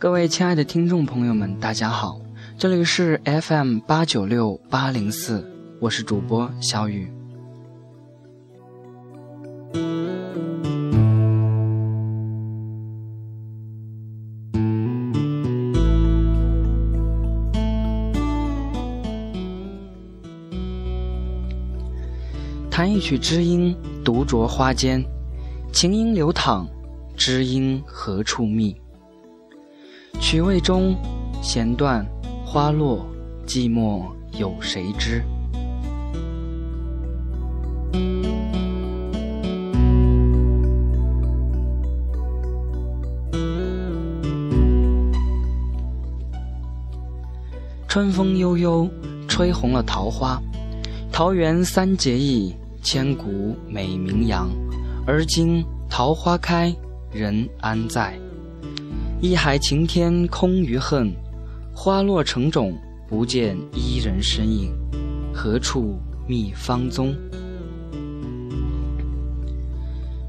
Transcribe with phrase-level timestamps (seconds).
[0.00, 2.20] 各位亲爱的听众朋友们，大家好，
[2.56, 5.44] 这里是 FM 八九六八零四，
[5.80, 7.17] 我是主播小雨。
[22.78, 25.04] 弹一曲知音，独酌花间，
[25.72, 26.64] 琴音流淌，
[27.16, 28.80] 知音何处觅？
[30.20, 30.94] 曲未终，
[31.42, 32.06] 弦断，
[32.46, 33.04] 花落，
[33.44, 34.04] 寂寞
[34.38, 35.24] 有谁知？
[47.88, 48.88] 春风悠悠，
[49.26, 50.40] 吹红了桃花。
[51.10, 54.48] 桃园三结义，千古美名扬。
[55.06, 56.74] 而今桃花开，
[57.12, 58.18] 人安在？
[59.20, 61.12] 一海晴天空余恨，
[61.74, 62.72] 花落成冢
[63.08, 64.72] 不见伊人身影，
[65.32, 67.14] 何处觅芳踪？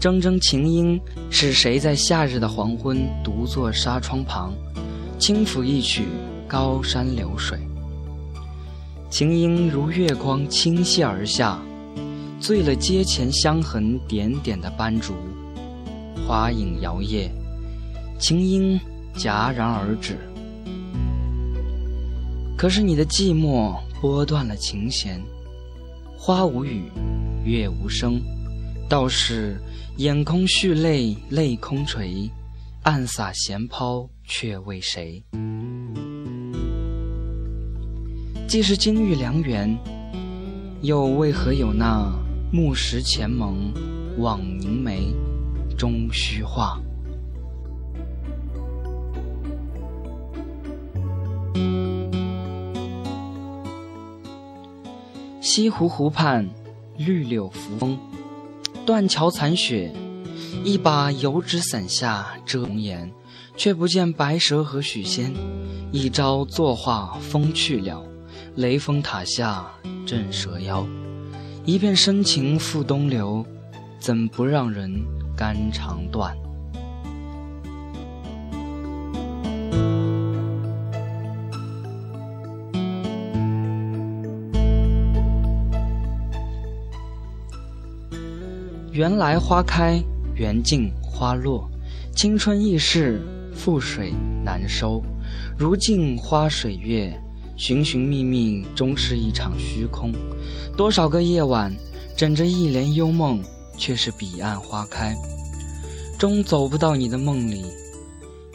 [0.00, 4.52] 铮铮琴音，是谁在夏日的黄昏独坐纱窗旁，
[5.16, 6.06] 轻抚一曲
[6.48, 7.58] 高山流水？
[9.10, 11.62] 琴音如月光倾泻而下，
[12.42, 15.14] 醉了阶前香痕点点的斑竹，
[16.26, 17.30] 花影摇曳。
[18.18, 18.80] 琴音
[19.14, 20.18] 戛然而止，
[22.58, 25.22] 可是你的寂寞拨断了琴弦，
[26.18, 26.90] 花无语，
[27.44, 28.20] 月无声，
[28.88, 29.56] 倒是
[29.98, 32.28] 眼空蓄泪，泪空垂，
[32.82, 35.22] 暗洒闲抛，却为谁？
[38.48, 39.78] 既是金玉良缘，
[40.80, 42.12] 又为何有那
[42.54, 43.72] 木石前盟，
[44.18, 45.06] 望凝眉，
[45.74, 46.78] 终虚化？
[55.40, 56.46] 西湖湖畔，
[56.98, 57.98] 绿柳扶风，
[58.84, 59.90] 断桥残雪，
[60.62, 63.10] 一把油纸伞下遮容颜，
[63.56, 65.32] 却不见白蛇和许仙。
[65.90, 68.04] 一朝作画风去了，
[68.56, 69.70] 雷峰塔下
[70.04, 70.86] 镇蛇妖。
[71.64, 73.46] 一片深情付东流，
[74.00, 74.92] 怎不让人
[75.36, 76.36] 肝肠断？
[88.90, 90.02] 原来花开，
[90.34, 91.70] 缘尽花落，
[92.12, 93.22] 青春易逝，
[93.56, 94.12] 覆水
[94.44, 95.00] 难收。
[95.56, 97.16] 如镜花水月，
[97.56, 100.12] 寻寻觅觅，终是一场虚空。
[100.76, 101.74] 多少个夜晚，
[102.16, 103.42] 枕着一帘幽梦，
[103.76, 105.14] 却是彼岸花开，
[106.18, 107.64] 终走不到你的梦里。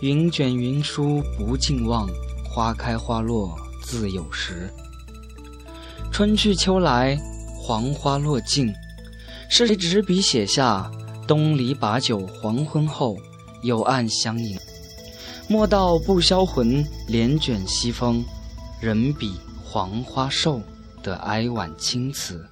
[0.02, 2.08] 云卷云舒不尽望，
[2.44, 4.70] 花开花落自有时。
[6.12, 7.18] 春去秋来，
[7.56, 8.74] 黄花落尽。
[9.50, 10.92] 是谁执笔写下
[11.26, 13.16] “东篱把酒黄昏后，
[13.64, 14.58] 有暗香盈”？
[15.48, 18.24] 莫道不销魂，帘卷西风，
[18.80, 19.34] 人比
[19.64, 20.62] 黄花瘦
[21.02, 22.46] 的哀婉青词。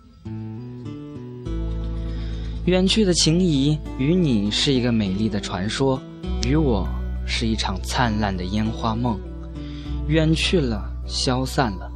[2.65, 6.01] 远去的情谊，与你是一个美丽的传说，
[6.47, 6.87] 与我
[7.27, 9.19] 是一场灿烂的烟花梦。
[10.07, 11.91] 远去了，消散了，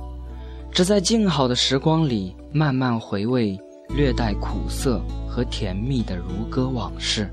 [0.71, 3.59] 只在静好的时光里，慢慢回味。
[3.95, 7.27] 略带苦涩和甜蜜的如歌往事。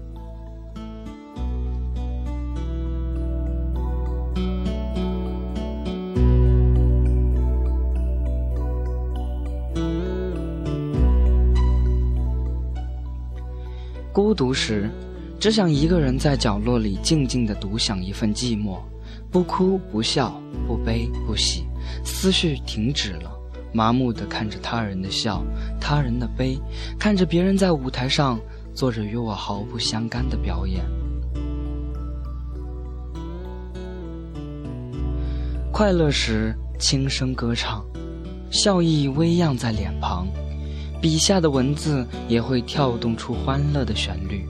[14.57, 14.91] 时，
[15.39, 18.79] 只想一个人在角落里静静的独享一份寂寞，
[19.31, 21.67] 不哭不笑，不悲不喜，
[22.03, 23.31] 思绪停止了。
[23.73, 25.45] 麻木地看着他人的笑，
[25.79, 26.59] 他人的悲，
[26.99, 28.41] 看着别人在舞台上
[28.75, 30.83] 做着与我毫不相干的表演。
[35.71, 37.85] 快乐时轻声歌唱，
[38.51, 40.27] 笑意微漾在脸庞，
[41.01, 44.45] 笔下的文字也会跳动出欢乐的旋律，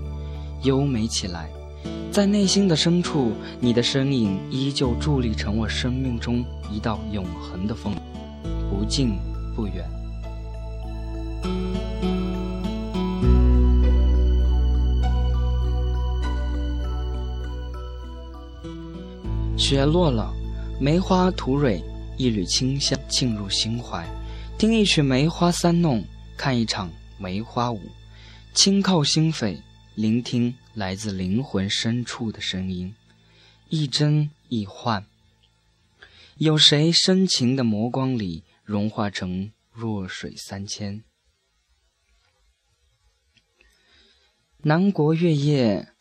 [0.63, 1.51] 优美起来。
[2.11, 7.93] 在内心的深处，你的身影依旧伫立成我生命中一道永恒的风。
[8.71, 9.19] 不近
[9.55, 9.85] 不远。
[19.59, 20.33] 雪落了，
[20.81, 21.83] 梅花吐蕊，
[22.17, 24.07] 一缕清香沁入心怀。
[24.57, 26.03] 听一曲梅花三弄，
[26.37, 27.81] 看一场梅花舞，
[28.53, 29.63] 轻靠心扉，
[29.95, 32.95] 聆听来自灵魂深处的声音，
[33.71, 35.07] 一真一幻。
[36.37, 41.03] 有谁深情的眸光里融化成弱水三千？
[44.59, 45.95] 南国月夜，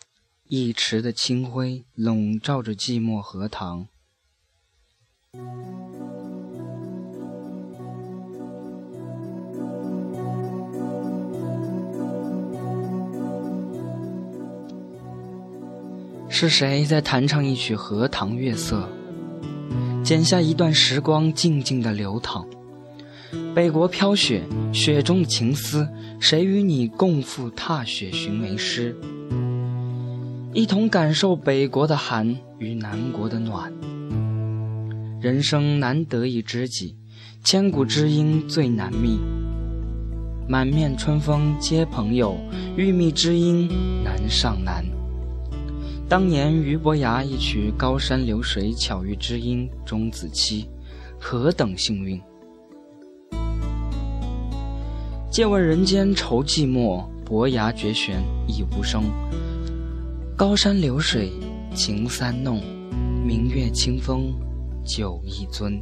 [0.48, 3.88] 一池的清辉笼罩着寂寞荷塘。
[16.38, 18.90] 是谁在弹唱一曲《荷塘月色》？
[20.04, 22.46] 剪下一段时光，静静的流淌。
[23.56, 24.44] 北国飘雪，
[24.74, 25.88] 雪中的情思，
[26.20, 28.94] 谁与你共赴踏雪寻梅诗？
[30.52, 33.72] 一同感受北国的寒与南国的暖。
[35.22, 36.98] 人生难得一知己，
[37.46, 39.18] 千古知音最难觅。
[40.50, 42.38] 满面春风皆朋友，
[42.76, 43.70] 欲觅知音
[44.04, 44.84] 难上难。
[46.08, 50.70] 当年俞伯牙一曲《高山流水》，巧遇知音钟子期，
[51.20, 52.22] 何等幸运！
[55.32, 59.04] 借问人间愁寂寞，伯牙绝弦已无声。
[60.38, 61.32] 高山流水
[61.74, 62.62] 情三弄，
[63.26, 64.32] 明月清风
[64.86, 65.82] 酒一樽。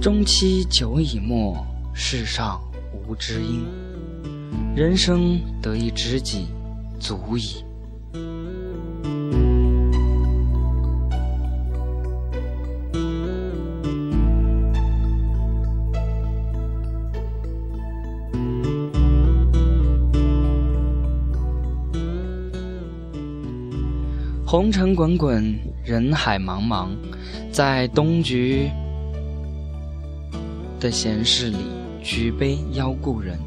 [0.00, 1.54] 终期酒已没，
[1.92, 2.58] 世上
[3.06, 3.66] 无知音。
[4.74, 6.46] 人生得一知己，
[6.98, 7.62] 足矣。
[24.50, 25.54] 红尘滚滚，
[25.84, 26.88] 人海茫茫，
[27.52, 28.70] 在东局
[30.80, 31.58] 的闲室里，
[32.02, 33.38] 举杯邀故人，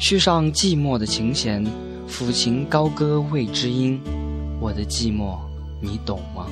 [0.00, 1.64] 续上寂寞的琴弦，
[2.08, 4.00] 抚琴高歌为知音。
[4.60, 5.38] 我的寂寞，
[5.80, 6.48] 你懂吗？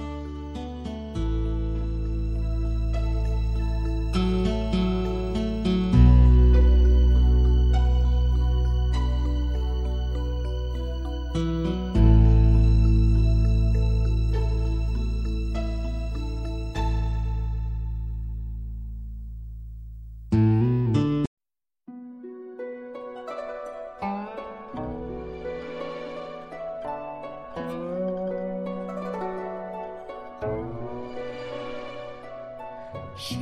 [33.16, 33.36] 小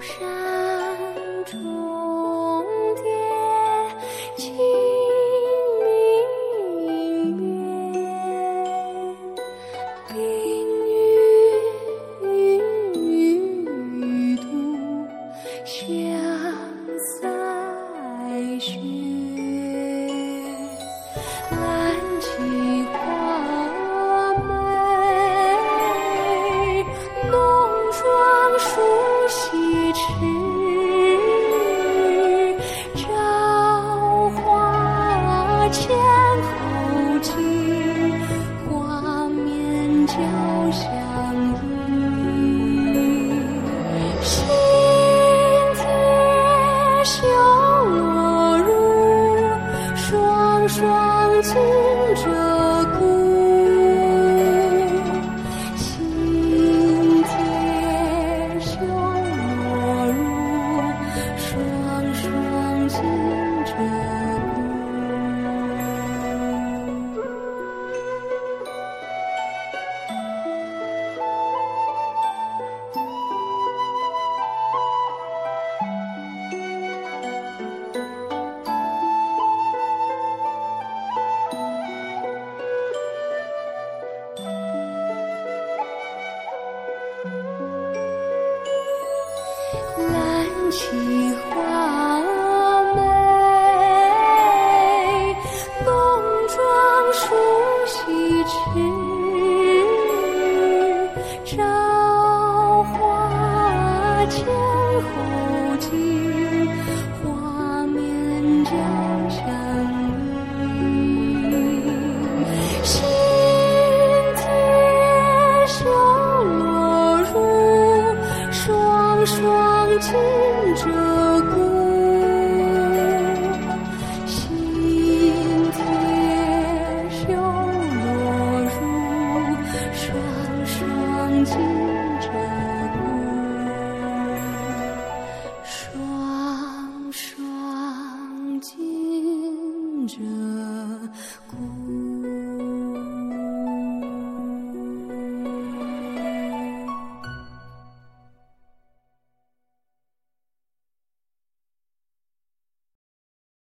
[0.00, 0.24] 山
[1.46, 1.95] 重